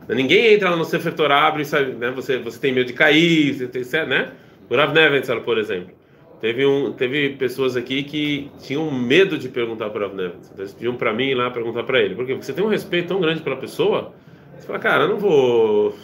ninguém 0.09 0.53
entra 0.53 0.69
lá 0.69 0.77
no 0.77 0.85
Sefer 0.85 1.15
Torah, 1.15 1.47
abre, 1.47 1.65
sabe, 1.65 1.93
né? 1.93 2.11
Você, 2.11 2.37
você 2.39 2.59
tem 2.59 2.73
medo 2.73 2.87
de 2.87 2.93
cair, 2.93 3.55
você 3.55 3.67
tem, 3.67 3.83
né? 4.07 4.31
O 4.69 4.77
Rav 4.77 4.93
Neventzal, 4.93 5.41
por 5.41 5.57
exemplo. 5.57 6.02
Teve, 6.43 6.67
um, 6.67 6.93
teve 6.93 7.37
pessoas 7.37 7.77
aqui 7.77 8.03
que 8.03 8.51
tinham 8.59 8.91
medo 8.91 9.39
de 9.39 9.49
perguntar 9.49 9.91
para 9.91 10.09
o. 10.09 10.13
Então, 10.13 10.59
eles 10.59 10.73
pediam 10.73 10.97
para 10.97 11.13
mim 11.13 11.27
ir 11.27 11.35
lá 11.37 11.49
perguntar 11.53 11.85
para 11.85 12.01
ele. 12.01 12.17
Por 12.17 12.27
quê? 12.27 12.33
Porque 12.33 12.45
você 12.45 12.53
tem 12.53 12.65
um 12.65 12.69
respeito 12.69 13.07
tão 13.07 13.21
grande 13.21 13.43
pela 13.43 13.55
pessoa, 13.55 14.13
você 14.59 14.67
fala, 14.67 14.81
cara, 14.81 15.05
eu 15.05 15.11
não 15.11 15.19
vou. 15.19 15.95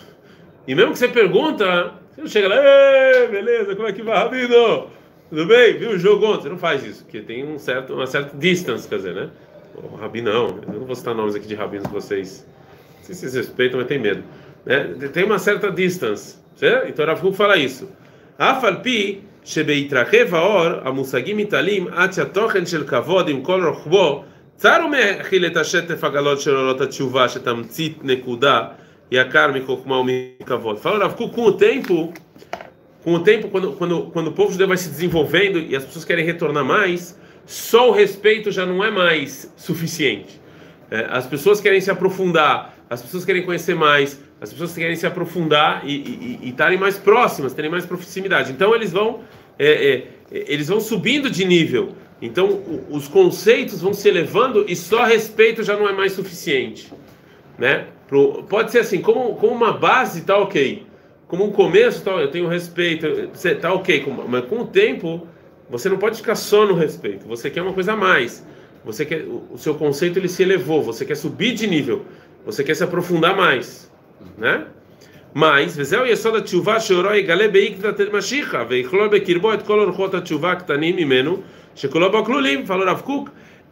E 0.65 0.77
mesmo 0.77 0.93
que 0.93 0.99
você 1.01 1.09
pergunta, 1.09 1.93
você 2.15 2.21
não 2.21 2.29
chega 2.29 2.47
lá, 2.47 2.57
beleza, 3.29 3.75
como 3.75 3.89
é 3.89 3.93
que 3.93 4.01
vai, 4.01 4.17
Rabino? 4.17 4.87
Tudo 5.29 5.45
bem? 5.45 5.77
Viu 5.77 5.91
o 5.91 5.99
jogo 5.99 6.25
ontem? 6.27 6.43
Você 6.43 6.49
não 6.51 6.59
faz 6.59 6.87
isso, 6.87 7.03
porque 7.03 7.21
tem 7.21 7.45
um 7.45 7.59
certo, 7.59 7.95
uma 7.95 8.07
certa 8.07 8.37
distância, 8.37 8.89
quer 8.89 8.97
dizer, 8.97 9.15
né? 9.17 9.31
O 9.75 9.97
Rabinão, 9.97 10.61
eu 10.69 10.73
não 10.73 10.87
vou 10.87 10.95
citar 10.95 11.17
nomes 11.17 11.35
aqui 11.35 11.49
de 11.49 11.57
rabinos 11.57 11.89
que 11.89 11.93
vocês, 11.93 12.47
se 13.03 13.13
vocês 13.13 13.35
respeitam, 13.35 13.81
mas 13.81 13.89
tem 13.89 13.99
medo. 13.99 14.23
Né? 14.65 14.85
Tem 15.13 15.25
uma 15.25 15.41
certa 15.41 15.69
distância, 15.69 16.39
certo? 16.55 16.89
Então 16.89 17.05
Rav 17.05 17.33
fala 17.33 17.57
isso. 17.57 17.91
Afalpi 18.39 19.28
שבהתרחב 19.48 20.36
האור 20.36 20.68
המושגים 20.84 21.38
מתעלים 21.38 21.88
עד 21.88 22.14
שהתוכן 22.14 22.66
של 22.66 22.88
כבוד 22.88 23.30
עם 23.30 23.42
כל 23.42 23.66
רוחבו 23.66 24.24
צר 24.56 24.78
ומכיל 24.86 25.46
את 25.46 25.58
השטף 25.58 26.04
הגלות 26.04 26.42
של 26.42 26.56
עולות 26.56 26.82
התשובה 26.82 27.30
שתמצית 27.30 27.98
נקודה 28.04 28.62
יקר 29.12 29.52
מחוכמה 29.52 29.96
ומכבוד. 29.98 30.78
Fala 30.78 31.06
Rav 31.06 31.16
com 31.16 31.42
o 31.42 31.52
tempo, 31.52 32.14
com 33.04 33.14
o 33.14 33.20
tempo, 33.20 33.50
quando, 33.50 33.74
quando, 33.74 34.02
quando 34.14 34.28
o 34.28 34.32
povo 34.32 34.52
judeu 34.52 34.68
vai 34.68 34.78
se 34.78 34.90
desenvolvendo 34.90 35.60
e 35.60 35.76
as 35.76 35.84
pessoas 35.84 36.06
querem 36.06 36.26
retornar 36.26 36.64
mais, 36.64 37.20
só 37.46 37.90
o 37.90 37.92
respeito 37.92 38.52
já 38.52 38.66
não 38.66 38.84
é 38.84 38.90
mais 38.90 39.52
suficiente. 39.58 40.42
É, 40.90 41.08
as 41.10 41.26
pessoas 41.28 41.60
querem 41.60 41.82
se 41.82 41.92
aprofundar, 41.92 42.74
as 42.90 43.02
pessoas 43.02 43.26
querem 43.26 43.44
conhecer 43.44 43.76
mais, 43.76 44.20
as 44.40 44.52
pessoas 44.52 44.74
querem 44.74 44.96
se 44.96 45.06
aprofundar 45.06 45.82
e 45.86 46.40
estarem 46.44 46.78
mais 46.78 46.98
próximas, 46.98 47.54
terem 47.54 47.72
mais 47.72 47.86
proximidade. 47.86 48.52
Então 48.52 48.76
eles 48.76 48.92
vão, 48.92 49.22
é, 49.59 49.95
é, 49.95 50.05
eles 50.31 50.69
vão 50.69 50.81
subindo 50.81 51.31
de 51.31 51.45
nível. 51.45 51.95
Então 52.21 52.63
os 52.91 53.07
conceitos 53.07 53.81
vão 53.81 53.93
se 53.93 54.09
elevando 54.09 54.65
e 54.69 54.75
só 54.75 55.05
respeito 55.05 55.63
já 55.63 55.77
não 55.77 55.89
é 55.89 55.93
mais 55.93 56.13
suficiente, 56.13 56.93
né? 57.57 57.87
Pro, 58.09 58.43
pode 58.45 58.73
ser 58.73 58.81
assim, 58.81 59.01
como, 59.01 59.35
como 59.37 59.53
uma 59.53 59.73
base 59.73 60.23
tá 60.23 60.37
ok, 60.37 60.85
como 61.29 61.45
um 61.45 61.53
começo 61.53 62.03
tá, 62.03 62.11
eu 62.13 62.31
tenho 62.31 62.49
respeito, 62.49 63.07
tá 63.61 63.73
ok, 63.73 64.05
mas 64.27 64.47
com 64.47 64.61
o 64.61 64.67
tempo 64.67 65.27
você 65.71 65.89
não 65.89 65.99
pode 65.99 66.17
ficar 66.17 66.35
só 66.35 66.67
no 66.67 66.75
respeito. 66.75 67.27
Você 67.29 67.51
quer 67.51 67.63
uma 67.63 67.75
coisa 67.75 67.93
a 67.93 67.97
mais. 67.97 68.45
você 68.85 69.05
quer 69.05 69.25
o 69.25 69.57
seu 69.59 69.75
conceito 69.75 70.19
ele 70.19 70.29
se 70.29 70.43
elevou, 70.43 70.83
você 70.83 71.05
quer 71.05 71.15
subir 71.15 71.55
de 71.55 71.67
nível, 71.67 72.05
você 72.45 72.65
quer 72.65 72.75
se 72.75 72.83
aprofundar 72.83 73.37
mais, 73.37 73.91
né? 74.37 74.67
Mas. 75.35 75.77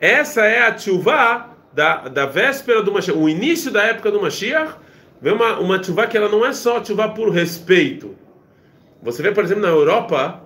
Essa 0.00 0.44
é 0.46 0.66
a 0.66 0.72
tshuva 0.72 1.56
da, 1.72 2.08
da 2.08 2.26
véspera 2.26 2.82
do 2.82 2.92
Mashiach, 2.92 3.18
o 3.18 3.28
início 3.28 3.70
da 3.70 3.82
época 3.82 4.10
do 4.10 4.20
Mashiach, 4.20 4.76
vem 5.20 5.32
uma, 5.32 5.58
uma 5.58 5.78
tshuva 5.78 6.06
que 6.06 6.16
ela 6.16 6.28
não 6.28 6.44
é 6.44 6.52
só 6.52 6.80
tshuva 6.80 7.08
por 7.08 7.30
respeito. 7.30 8.14
Você 9.02 9.22
vê, 9.22 9.32
por 9.32 9.44
exemplo, 9.44 9.62
na 9.62 9.68
Europa, 9.68 10.42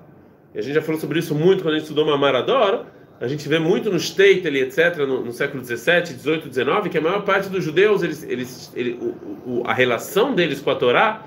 e 0.55 0.59
a 0.59 0.63
gente 0.63 0.75
já 0.75 0.83
falou 0.83 1.01
sobre 1.01 1.19
isso 1.19 1.35
muito 1.35 1.63
quando 1.63 1.75
a 1.75 1.79
gente 1.79 1.85
estudou 1.85 2.05
Mamarador, 2.05 2.85
a 3.21 3.29
gente 3.29 3.47
vê 3.47 3.59
muito 3.59 3.91
no 3.91 3.99
Statel, 3.99 4.57
etc., 4.57 4.97
no, 5.07 5.23
no, 5.23 5.33
século 5.33 5.61
17, 5.61 6.15
18, 6.15 6.49
19, 6.49 6.89
que 6.89 6.97
a 6.97 7.03
maior 7.03 7.23
parte 7.23 7.51
dos 7.51 7.63
judeus, 7.63 8.03
eles, 8.03 8.23
eles, 8.23 8.73
ele, 8.75 8.99
o, 8.99 9.61
o, 9.61 9.63
a 9.67 9.75
relação 9.75 10.35
deles 10.35 10.59
com 10.59 10.71
a 10.71 10.75
Torá 10.75 11.27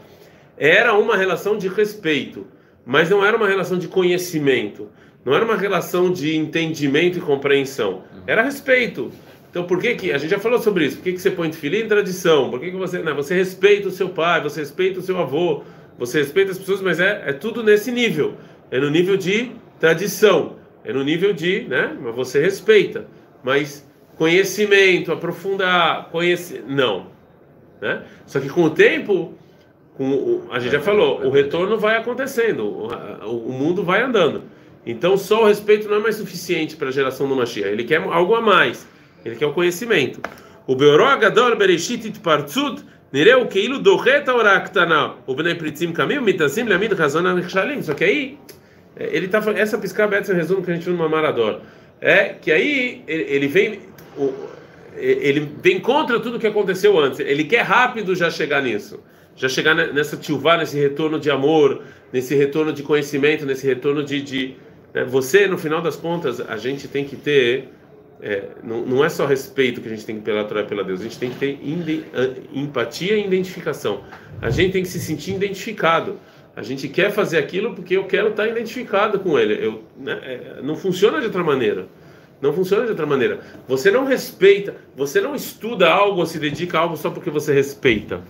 era 0.58 0.96
uma 0.96 1.16
relação 1.16 1.56
de 1.56 1.68
respeito, 1.68 2.48
mas 2.84 3.12
não 3.12 3.24
era 3.24 3.38
uma 3.38 3.48
relação 3.48 3.78
de 3.78 3.88
conhecimento, 3.88 4.90
não 5.24 5.36
era 5.36 5.46
uma 5.46 5.56
relação 5.56 6.12
de 6.12 6.36
entendimento 6.36 7.20
e 7.20 7.22
compreensão, 7.22 8.04
era 8.26 8.42
respeito. 8.42 9.12
Então, 9.52 9.66
por 9.66 9.80
que 9.80 9.94
que 9.94 10.12
a 10.12 10.18
gente 10.18 10.32
já 10.32 10.40
falou 10.40 10.58
sobre 10.58 10.86
isso? 10.86 10.98
Por 10.98 11.04
que 11.04 11.14
que 11.14 11.22
você 11.22 11.30
põe 11.30 11.52
filho 11.54 11.78
em 11.78 11.88
tradição? 11.88 12.50
Por 12.50 12.60
que 12.60 12.72
que 12.72 12.78
você, 12.78 13.04
não, 13.04 13.16
você 13.16 13.36
respeita 13.36 13.88
o 13.88 13.92
seu 13.92 14.10
pai, 14.10 14.42
você 14.42 14.62
respeita 14.62 15.00
o 15.00 15.04
seu 15.04 15.20
avô, 15.20 15.62
você 16.00 16.18
respeita 16.18 16.54
as 16.54 16.58
pessoas, 16.58 16.82
mas 16.82 17.00
é, 17.00 17.22
é 17.28 17.34
tudo 17.34 17.62
nesse 17.62 17.92
nível, 17.92 18.36
é 18.72 18.80
no 18.80 18.90
nível 18.90 19.16
de 19.16 19.52
tradição. 19.80 20.63
É 20.84 20.92
no 20.92 21.04
nível 21.04 21.34
de, 21.34 21.62
né? 21.62 21.96
Mas 22.02 22.16
você 22.16 22.42
respeita. 22.42 23.06
Mas 23.44 23.88
conhecimento, 24.18 25.12
aprofundar, 25.12 26.10
conhecer, 26.10 26.64
não. 26.68 27.08
Né? 27.82 28.04
Só 28.26 28.40
que 28.40 28.50
com 28.50 28.64
o 28.64 28.70
tempo, 28.70 29.34
com 29.96 30.10
o, 30.10 30.48
a 30.52 30.60
gente 30.60 30.72
já 30.72 30.80
falou, 30.80 31.26
o 31.26 31.30
retorno 31.30 31.78
vai 31.78 31.98
acontecendo, 31.98 32.66
o, 32.66 33.50
o 33.50 33.52
mundo 33.52 33.84
vai 33.84 34.02
andando. 34.02 34.44
Então 34.86 35.18
só 35.18 35.44
o 35.44 35.48
respeito 35.48 35.88
não 35.88 35.98
é 35.98 36.00
mais 36.00 36.16
suficiente 36.16 36.76
para 36.76 36.90
a 36.90 36.92
geração 36.92 37.28
do 37.28 37.36
Mashiach. 37.36 37.70
Ele 37.70 37.84
quer 37.84 38.02
algo 38.02 38.36
a 38.36 38.42
mais. 38.42 38.88
Ele 39.24 39.36
quer 39.36 39.46
o 39.46 39.54
conhecimento. 39.54 40.22
O 40.68 40.76
Beoró 40.76 41.08
Agadol 41.08 41.56
Bereshit 41.56 42.14
Nereu 43.12 43.46
Keilu. 43.48 43.82
O 45.26 45.36
Bnei 45.36 45.56
Pritzim 45.56 45.94
Kamim 45.94 46.20
Mitazim 46.20 46.64
Lamid 46.64 46.94
Razon 46.94 47.26
Anichalim. 47.26 47.82
Só 47.82 47.94
que 47.94 48.04
aí 48.04 48.38
é, 48.38 48.62
ele 48.96 49.28
tá 49.28 49.42
essa 49.56 49.78
piscar 49.78 50.12
é 50.12 50.32
o 50.32 50.36
resumo 50.36 50.62
que 50.62 50.72
a 50.72 50.74
gente 50.74 50.84
viu 50.84 50.94
no 50.94 51.00
Mamarador 51.00 51.62
é 52.00 52.36
que 52.40 52.52
aí 52.52 53.04
ele 53.08 53.48
vem 53.48 53.80
ele 54.96 55.52
vem 55.62 55.80
contra 55.80 56.20
tudo 56.20 56.38
que 56.38 56.46
aconteceu 56.46 57.00
antes. 57.00 57.20
Ele 57.20 57.46
quer 57.46 57.62
rápido 57.62 58.14
já 58.16 58.30
chegar 58.30 58.62
nisso. 58.62 59.00
Já 59.36 59.50
chegar 59.50 59.74
nessa 59.74 60.16
tilvar 60.16 60.60
nesse 60.60 60.78
retorno 60.78 61.20
de 61.20 61.32
amor 61.32 61.82
nesse 62.12 62.36
retorno 62.36 62.72
de 62.72 62.84
conhecimento 62.84 63.46
nesse 63.46 63.66
retorno 63.66 64.04
de, 64.04 64.22
de 64.22 64.56
né? 64.94 65.04
você 65.04 65.48
no 65.48 65.58
final 65.58 65.82
das 65.82 65.96
contas 65.96 66.40
a 66.40 66.56
gente 66.58 66.88
tem 66.88 67.04
que 67.04 67.16
ter 67.16 67.70
é, 68.22 68.50
não, 68.64 68.86
não 68.86 69.04
é 69.04 69.10
só 69.10 69.26
respeito 69.26 69.82
que 69.82 69.88
a 69.88 69.92
gente 69.92 70.06
tem 70.06 70.18
que 70.18 70.22
pela 70.22 70.44
Torá 70.44 70.64
pela 70.64 70.84
Deus. 70.84 71.00
A 71.00 71.04
gente 71.04 71.18
tem 71.18 71.32
que 71.32 71.38
ter 71.38 71.60
empatia 72.54 73.18
e 73.18 73.26
identificação. 73.26 74.04
A 74.42 74.50
gente 74.50 74.74
tem 74.74 74.84
que 74.84 74.90
se 74.90 75.00
sentir 75.00 75.34
identificado 75.34 76.20
a 76.56 76.62
gente 76.62 76.88
quer 76.88 77.12
fazer 77.12 77.38
aquilo 77.38 77.74
porque 77.74 77.98
eu 77.98 78.06
quero 78.06 78.30
estar 78.30 78.48
identificado 78.48 79.20
com 79.20 79.40
ele. 79.40 79.66
Eu, 79.66 79.84
né, 79.98 80.20
é, 80.24 80.62
não 80.62 80.76
funciona 80.76 81.20
de 81.20 81.26
outra 81.26 81.44
maneira. 81.44 81.88
Não 82.40 82.54
funciona 82.54 82.84
de 82.84 82.92
outra 82.92 83.06
maneira. 83.06 83.40
Você 83.68 83.90
não 83.90 84.06
respeita, 84.06 84.76
você 84.96 85.20
não 85.20 85.34
estuda 85.34 85.90
algo 85.90 86.20
ou 86.20 86.26
se 86.26 86.38
dedica 86.38 86.78
a 86.78 86.82
algo 86.82 86.96
só 86.98 87.10
porque 87.10 87.30
você 87.30 87.54
respeita. 87.54 88.22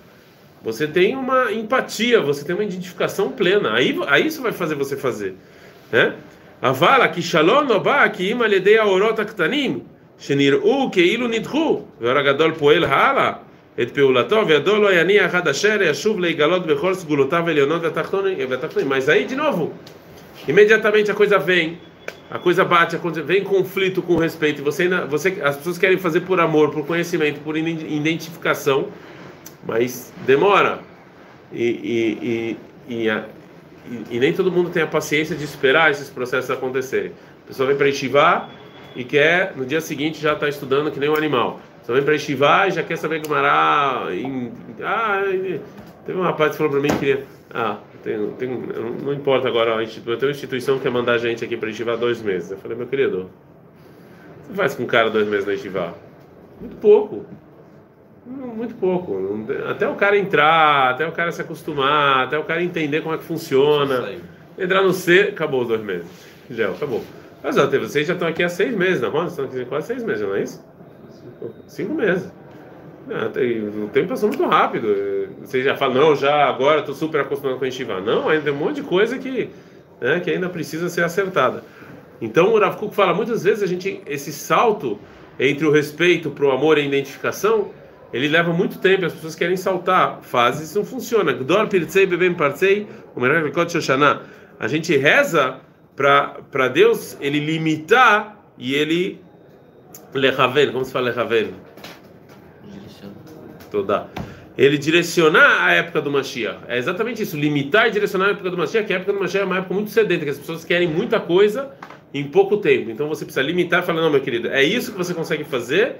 Você 0.61 0.87
tem 0.87 1.15
uma 1.15 1.51
empatia, 1.51 2.21
você 2.21 2.45
tem 2.45 2.55
uma 2.55 2.63
identificação 2.63 3.31
plena. 3.31 3.73
Aí, 3.73 3.99
aí 4.07 4.27
isso 4.27 4.41
vai 4.41 4.53
fazer 4.53 4.75
você 4.75 4.95
fazer. 4.95 5.35
Né? 5.91 6.15
Avala 6.61 7.09
que 7.09 7.21
shalom 7.21 7.65
nobá 7.65 8.07
que 8.07 8.29
ima 8.29 8.47
ledei 8.47 8.77
aorota 8.77 9.25
ktanim, 9.25 9.83
shenir'u 10.17 10.89
ke'ilu 10.89 11.27
nidhu, 11.27 11.85
poel 12.57 12.85
hala. 12.85 13.41
את 13.82 13.94
פעולתו, 13.94 14.48
וידו 14.48 14.76
לא 14.76 14.92
יניח 14.94 15.34
עד 15.34 15.48
אשר 15.48 15.82
ישוב 15.82 16.20
להיגלות 16.20 16.66
בכל 16.66 16.94
סגולותיו 16.94 17.44
העליונות 17.46 17.82
והתחתונים. 17.82 18.88
Mas 18.88 19.08
aí, 19.08 19.24
de 19.24 19.36
novo, 19.36 19.72
imediatamente 20.48 21.10
a 21.10 21.14
coisa 21.14 21.38
vem, 21.38 21.78
a 22.30 22.38
coisa 22.38 22.64
bate, 22.64 22.96
a 22.96 22.98
coisa, 22.98 23.22
vem 23.22 23.44
conflito 23.44 24.02
com 24.02 24.16
respeito, 24.16 24.62
você, 24.62 24.88
você, 25.08 25.38
as 25.42 25.56
pessoas 25.56 25.78
querem 25.78 25.96
fazer 25.96 26.20
por 26.20 26.40
amor, 26.40 26.70
por 26.70 26.84
conhecimento, 26.86 27.40
por 27.40 27.56
identificação, 27.56 28.88
mas 29.64 30.12
demora. 30.26 30.80
E, 31.52 31.64
e, 31.94 32.56
e, 32.90 33.06
e, 33.06 33.08
e 34.10 34.18
nem 34.18 34.32
todo 34.32 34.50
mundo 34.50 34.70
tem 34.70 34.82
a 34.82 34.86
paciência 34.86 35.36
de 35.36 35.44
esperar 35.44 35.90
esses 35.90 36.10
processos 36.10 36.50
acontecerem. 36.50 37.12
A 37.44 37.48
pessoa 37.48 37.68
vem 37.68 37.76
para 37.76 37.88
estivar 37.88 38.50
e 38.94 39.04
quer, 39.04 39.52
no 39.56 39.64
dia 39.64 39.80
seguinte, 39.80 40.20
já 40.20 40.32
está 40.32 40.48
estudando 40.48 40.90
que 40.90 40.98
nem 41.00 41.08
um 41.08 41.14
animal. 41.14 41.60
Você 41.83 41.91
vem 41.91 42.03
para 42.03 42.15
Estivá 42.15 42.67
e 42.67 42.71
já 42.71 42.81
quer 42.81 42.95
saber 42.97 43.21
Gumará. 43.21 44.07
Em... 44.11 44.51
Ah, 44.81 45.21
teve 46.05 46.17
um 46.17 46.21
rapaz 46.21 46.51
que 46.51 46.57
falou 46.57 46.71
para 46.71 46.81
mim 46.81 46.87
que 46.87 46.97
queria. 46.97 47.25
Ah, 47.53 47.77
tem, 48.01 48.31
tem, 48.31 48.49
não 48.49 49.13
importa 49.13 49.47
agora, 49.47 49.71
eu 49.71 50.17
tenho 50.17 50.17
uma 50.23 50.31
instituição 50.31 50.77
que 50.77 50.83
quer 50.83 50.91
mandar 50.91 51.13
a 51.13 51.17
gente 51.17 51.43
aqui 51.43 51.57
para 51.57 51.69
Estivá 51.69 51.95
dois 51.95 52.21
meses. 52.21 52.51
Eu 52.51 52.57
falei, 52.57 52.77
meu 52.77 52.87
querido, 52.87 53.29
você 54.47 54.53
faz 54.53 54.75
com 54.75 54.83
um 54.83 54.87
cara 54.87 55.09
dois 55.09 55.27
meses 55.27 55.45
na 55.45 55.53
Estivá? 55.53 55.93
Muito 56.59 56.77
pouco. 56.77 57.25
Muito 58.25 58.75
pouco. 58.75 59.45
Até 59.69 59.87
o 59.87 59.95
cara 59.95 60.17
entrar, 60.17 60.91
até 60.91 61.05
o 61.05 61.11
cara 61.11 61.31
se 61.33 61.41
acostumar, 61.41 62.25
até 62.25 62.39
o 62.39 62.43
cara 62.43 62.63
entender 62.63 63.01
como 63.01 63.13
é 63.13 63.17
que 63.17 63.25
funciona. 63.25 64.09
Entrar 64.57 64.81
no 64.81 64.93
C, 64.93 65.31
acabou 65.33 65.63
os 65.63 65.67
dois 65.67 65.81
meses. 65.81 66.07
Já, 66.49 66.69
acabou. 66.69 67.03
Mas 67.43 67.57
ó, 67.57 67.67
vocês 67.67 68.07
já 68.07 68.13
estão 68.13 68.27
aqui 68.27 68.41
há 68.41 68.47
seis 68.47 68.73
meses, 68.73 69.01
não 69.01 69.21
é? 69.21 69.25
Estão 69.25 69.43
aqui 69.45 69.65
quase 69.65 69.87
seis 69.87 70.03
meses, 70.03 70.25
não 70.25 70.35
é 70.35 70.43
isso? 70.43 70.63
Cinco 71.67 71.93
meses. 71.93 72.31
Ah, 73.09 73.29
o 73.83 73.89
tempo 73.89 74.09
passou 74.09 74.29
muito 74.29 74.45
rápido. 74.45 74.87
Você 75.41 75.61
já 75.61 75.75
fala, 75.75 75.93
não, 75.93 76.15
já 76.15 76.47
agora 76.47 76.79
estou 76.79 76.95
super 76.95 77.21
acostumado 77.21 77.57
com 77.57 77.65
a 77.65 77.67
Yeshiva. 77.67 77.99
Não, 77.99 78.29
ainda 78.29 78.45
tem 78.45 78.53
um 78.53 78.57
monte 78.57 78.75
de 78.75 78.83
coisa 78.83 79.17
que, 79.17 79.49
né, 79.99 80.19
que 80.19 80.31
ainda 80.31 80.49
precisa 80.49 80.87
ser 80.87 81.03
acertada. 81.03 81.63
Então 82.21 82.53
o 82.53 82.59
Rav 82.59 82.77
Kuk 82.77 82.95
fala, 82.95 83.13
muitas 83.13 83.43
vezes 83.43 83.61
a 83.61 83.67
gente, 83.67 84.01
esse 84.05 84.31
salto 84.31 84.97
entre 85.37 85.65
o 85.65 85.71
respeito 85.71 86.29
para 86.29 86.45
o 86.45 86.51
amor 86.51 86.77
e 86.77 86.81
a 86.81 86.85
identificação, 86.85 87.71
ele 88.13 88.27
leva 88.27 88.53
muito 88.53 88.77
tempo, 88.79 89.05
as 89.05 89.13
pessoas 89.13 89.35
querem 89.35 89.57
saltar 89.57 90.21
fases, 90.21 90.69
isso 90.69 90.77
não 90.77 90.85
funciona. 90.85 91.35
A 94.59 94.67
gente 94.67 94.95
reza 94.95 95.57
para 95.95 96.67
Deus 96.69 97.17
ele 97.19 97.39
limitar 97.39 98.39
e 98.57 98.75
ele 98.75 99.19
Lechaven, 100.13 100.71
como 100.71 100.85
se 100.85 100.91
fala 100.91 101.09
Lechaven? 101.09 101.53
Toda. 103.71 104.07
Ele 104.57 104.77
direcionar 104.77 105.63
a 105.63 105.71
época 105.73 105.99
do 105.99 106.11
Mashiach. 106.11 106.59
É 106.67 106.77
exatamente 106.77 107.23
isso, 107.23 107.35
limitar 107.35 107.87
e 107.87 107.91
direcionar 107.91 108.27
a 108.27 108.31
época 108.31 108.51
do 108.51 108.57
Mashiach, 108.57 108.85
que 108.85 108.93
a 108.93 108.97
época 108.97 109.13
do 109.13 109.19
Mashiach 109.19 109.43
é 109.43 109.45
uma 109.45 109.57
época 109.57 109.73
muito 109.73 109.89
sedenta, 109.89 110.23
que 110.23 110.29
as 110.31 110.37
pessoas 110.37 110.63
querem 110.63 110.87
muita 110.87 111.19
coisa 111.19 111.71
em 112.13 112.23
pouco 112.25 112.57
tempo. 112.57 112.91
Então 112.91 113.07
você 113.09 113.25
precisa 113.25 113.43
limitar 113.43 113.81
e 113.81 113.85
falar, 113.85 114.01
não, 114.01 114.11
meu 114.11 114.21
querido, 114.21 114.47
é 114.49 114.63
isso 114.63 114.91
que 114.91 114.97
você 114.97 115.13
consegue 115.13 115.43
fazer 115.43 115.95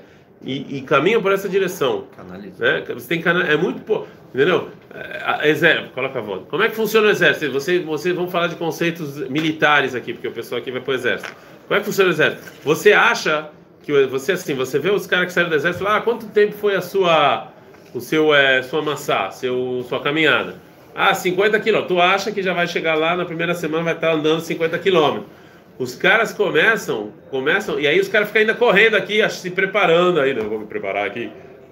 e, 0.46 0.78
e 0.78 0.82
caminha 0.82 1.20
por 1.20 1.32
essa 1.32 1.50
direção. 1.50 2.06
Né? 2.60 2.84
Você 2.94 3.08
tem 3.08 3.24
é 3.50 3.58
muito 3.58 3.82
pouco, 3.82 4.08
entendeu? 4.34 4.70
É, 4.94 5.50
exército, 5.50 5.90
coloca 5.94 6.20
a 6.20 6.22
voz. 6.22 6.44
Como 6.48 6.62
é 6.62 6.70
que 6.70 6.76
funciona 6.76 7.08
o 7.08 7.10
exército? 7.10 7.52
Você, 7.52 7.80
você, 7.80 8.14
vamos 8.14 8.32
falar 8.32 8.48
de 8.48 8.56
conceitos 8.56 9.18
militares 9.30 9.96
aqui, 9.96 10.14
porque 10.14 10.28
o 10.28 10.32
pessoal 10.32 10.62
aqui 10.62 10.70
vai 10.70 10.82
para 10.82 10.92
o 10.92 10.96
exército. 10.96 11.34
Como 11.68 11.78
é 11.78 11.80
que 11.80 11.86
funciona 11.86 12.10
o 12.10 12.14
exército? 12.14 12.44
Você 12.64 12.94
acha 12.94 13.50
que 13.84 14.06
você 14.08 14.32
assim, 14.32 14.56
você 14.56 14.80
vê 14.80 14.90
os 14.90 15.06
caras 15.06 15.28
que 15.28 15.34
saíram 15.34 15.50
do 15.50 15.56
exército, 15.56 15.84
lá, 15.84 15.98
ah, 15.98 16.02
quanto 16.02 16.26
tempo 16.28 16.54
foi 16.54 16.76
a 16.76 16.82
sua 16.82 17.52
o 17.94 18.00
seu 18.00 18.34
é, 18.34 18.64
sua 18.64 18.82
maçã, 18.82 19.30
seu 19.32 19.86
sua 19.88 20.02
caminhada? 20.02 20.56
Ah, 20.96 21.14
50 21.14 21.60
quilômetros. 21.60 21.96
Tu 21.96 22.02
acha 22.02 22.32
que 22.32 22.42
já 22.42 22.54
vai 22.54 22.68
chegar 22.68 22.96
lá 22.96 23.16
na 23.16 23.26
primeira 23.26 23.54
semana 23.54 23.84
vai 23.84 23.94
estar 23.94 24.14
andando 24.14 24.42
50 24.42 24.80
quilômetros? 24.80 25.28
Os 25.78 25.96
caras 25.96 26.34
começam, 26.34 27.12
começam 27.30 27.80
e 27.80 27.88
aí 27.88 28.00
os 28.00 28.08
caras 28.08 28.28
ficam 28.28 28.42
ainda 28.42 28.54
correndo 28.54 28.96
aqui, 28.96 29.28
se 29.30 29.50
preparando 29.50 30.20
aí, 30.20 30.34
não 30.34 30.48
vou 30.48 30.60
me 30.60 30.66
preparar 30.66 31.06
aqui 31.08 31.32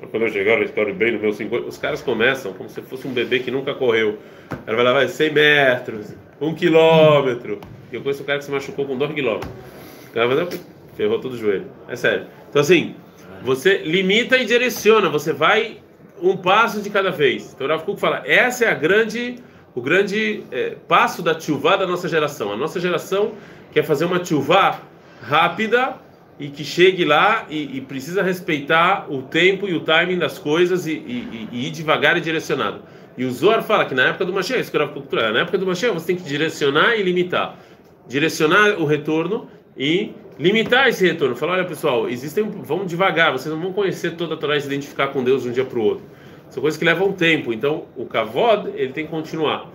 quando 0.10 0.24
eu 0.24 0.30
chegar 0.30 0.58
eu 0.58 0.64
estou 0.64 0.94
bem 0.94 1.12
no 1.12 1.20
meu 1.20 1.32
50. 1.32 1.68
Os 1.68 1.78
caras 1.78 2.02
começam 2.02 2.54
como 2.54 2.70
se 2.70 2.82
fosse 2.82 3.08
um 3.08 3.14
bebê 3.14 3.40
que 3.40 3.52
nunca 3.52 3.74
correu. 3.74 4.18
Ela 4.66 4.76
vai 4.76 4.86
lá, 4.86 4.94
vai 4.94 5.08
100 5.08 5.32
metros, 5.32 6.16
1 6.40 6.56
quilômetro. 6.56 7.60
E 7.92 7.96
eu 7.96 8.02
conheço 8.02 8.24
um 8.24 8.26
cara 8.26 8.40
que 8.40 8.46
se 8.46 8.52
machucou 8.52 8.86
com 8.86 8.98
2 8.98 9.14
quilômetros. 9.14 9.52
O 10.10 10.14
cara 10.14 10.28
vai 10.28 10.48
Ferrou 11.02 11.18
todo 11.18 11.34
o 11.34 11.38
joelho. 11.38 11.66
É 11.88 11.96
sério. 11.96 12.28
Então, 12.48 12.62
assim, 12.62 12.96
você 13.42 13.80
limita 13.80 14.38
e 14.38 14.46
direciona, 14.46 15.10
você 15.10 15.34
vai 15.34 15.80
um 16.22 16.38
passo 16.38 16.80
de 16.80 16.92
cada 16.92 17.10
vez. 17.10 17.54
Então, 17.56 17.66
o 17.66 17.70
Rav 17.72 17.84
Kuk 17.84 18.00
fala: 18.00 18.22
essa 18.24 18.66
é 18.66 18.70
a 18.70 18.76
grande, 18.76 19.38
o 19.74 19.82
grande 19.82 20.44
é, 20.52 20.76
passo 20.88 21.24
da 21.24 21.34
tchuvá 21.34 21.76
da 21.76 21.88
nossa 21.88 22.08
geração. 22.08 22.54
A 22.54 22.56
nossa 22.56 22.80
geração 22.80 23.32
quer 23.72 23.82
fazer 23.82 24.06
uma 24.06 24.20
tchuvá 24.20 24.80
rápida, 25.24 25.96
e 26.40 26.50
que 26.50 26.64
chegue 26.64 27.04
lá 27.04 27.48
e, 27.50 27.78
e 27.78 27.82
precisa 27.82 28.22
respeitar 28.22 29.08
o 29.10 29.24
tempo 29.24 29.68
e 29.68 29.74
o 29.74 29.80
timing 29.80 30.20
das 30.20 30.38
coisas 30.38 30.86
e, 30.86 30.92
e, 30.94 31.50
e, 31.52 31.68
ir 31.68 31.72
devagar 31.72 32.16
e 32.16 32.22
direcionado. 32.22 32.84
E 33.18 33.26
o 33.26 33.32
Zohar 33.32 33.64
fala 33.64 33.86
que 33.86 33.96
na 33.96 34.10
época 34.10 34.24
do 34.24 34.34
Mashiach, 34.34 34.62
isso 34.62 34.72
que 34.72 34.88
cultura, 34.90 35.32
na 35.32 35.40
época 35.40 35.58
do 35.58 35.66
Mashiach 35.66 35.96
você 35.96 36.06
tem 36.06 36.16
que 36.16 36.24
direcionar 36.24 36.96
e 36.96 37.02
limitar. 37.02 37.58
Direcionar 38.08 38.80
o 38.80 38.86
retorno 38.86 39.50
e 39.76 40.14
limitar 40.42 40.88
esse 40.88 41.06
retorno. 41.06 41.36
Falar, 41.36 41.54
olha 41.54 41.66
pessoal, 41.66 42.10
existem, 42.10 42.44
vamos 42.44 42.88
devagar, 42.88 43.32
vocês 43.32 43.54
não 43.54 43.62
vão 43.62 43.72
conhecer 43.72 44.16
toda 44.16 44.34
a 44.34 44.38
Torá 44.38 44.58
e 44.58 44.62
se 44.62 44.68
identificar 44.68 45.10
com 45.10 45.24
Deus 45.24 45.44
de 45.44 45.50
um 45.50 45.52
dia 45.52 45.64
para 45.64 45.78
o 45.78 45.84
outro. 45.84 46.04
São 46.50 46.62
coisas 46.62 46.78
que 46.78 46.84
levam 46.84 47.14
tempo. 47.14 47.54
Então, 47.54 47.86
o 47.96 48.06
kavod, 48.06 48.72
ele 48.76 48.92
tem 48.92 49.06
que 49.06 49.12
continuar. 49.12 49.70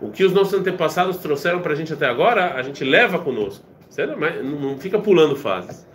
O 0.00 0.10
que 0.10 0.22
os 0.22 0.32
nossos 0.32 0.54
antepassados 0.54 1.16
trouxeram 1.16 1.60
para 1.60 1.72
a 1.72 1.74
gente 1.74 1.92
até 1.92 2.06
agora, 2.06 2.54
a 2.54 2.62
gente 2.62 2.84
leva 2.84 3.18
conosco. 3.18 3.64
Certo? 3.88 4.18
Mas 4.18 4.42
não 4.44 4.78
fica 4.78 4.98
pulando 4.98 5.34
fases. 5.36 5.86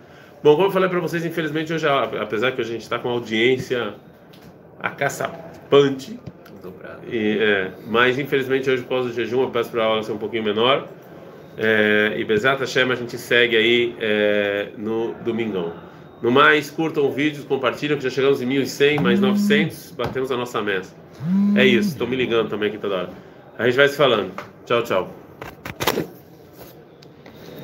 Bom, 0.42 0.54
como 0.54 0.68
eu 0.68 0.70
falei 0.70 0.88
para 0.88 1.00
vocês, 1.00 1.24
infelizmente 1.24 1.72
hoje, 1.72 1.86
apesar 2.20 2.52
que 2.52 2.60
a 2.60 2.64
gente 2.64 2.82
está 2.82 2.98
com 2.98 3.08
audiência 3.08 3.94
acaçapante, 4.80 6.18
e, 7.08 7.38
é, 7.40 7.72
mas 7.86 8.18
infelizmente 8.18 8.70
hoje 8.70 8.84
causa 8.84 9.08
do 9.08 9.14
jejum 9.14 9.42
eu 9.42 9.50
peço 9.50 9.70
para 9.70 9.82
a 9.82 9.86
aula 9.86 10.02
ser 10.02 10.12
um 10.12 10.18
pouquinho 10.18 10.44
menor. 10.44 10.86
É, 11.58 12.14
e 12.16 12.24
Bezat 12.24 12.60
Hashem 12.60 12.90
a 12.90 12.94
gente 12.94 13.18
segue 13.18 13.56
aí 13.56 13.96
é, 14.00 14.68
no 14.76 15.14
domingão. 15.24 15.72
No 16.22 16.30
mais, 16.30 16.70
curtam 16.70 17.04
o 17.04 17.12
vídeo, 17.12 17.44
compartilham, 17.44 17.96
que 17.96 18.02
já 18.02 18.10
chegamos 18.10 18.42
em 18.42 18.48
1.100, 18.48 19.00
mais 19.00 19.20
900, 19.20 19.92
batemos 19.92 20.32
a 20.32 20.36
nossa 20.36 20.60
meta. 20.60 20.88
É 21.56 21.64
isso, 21.64 21.90
estão 21.90 22.06
me 22.06 22.16
ligando 22.16 22.48
também 22.48 22.68
aqui 22.68 22.78
toda 22.78 22.94
hora. 22.94 23.10
A 23.56 23.66
gente 23.66 23.76
vai 23.76 23.88
se 23.88 23.96
falando. 23.96 24.32
Tchau, 24.64 24.82
tchau. 24.82 25.14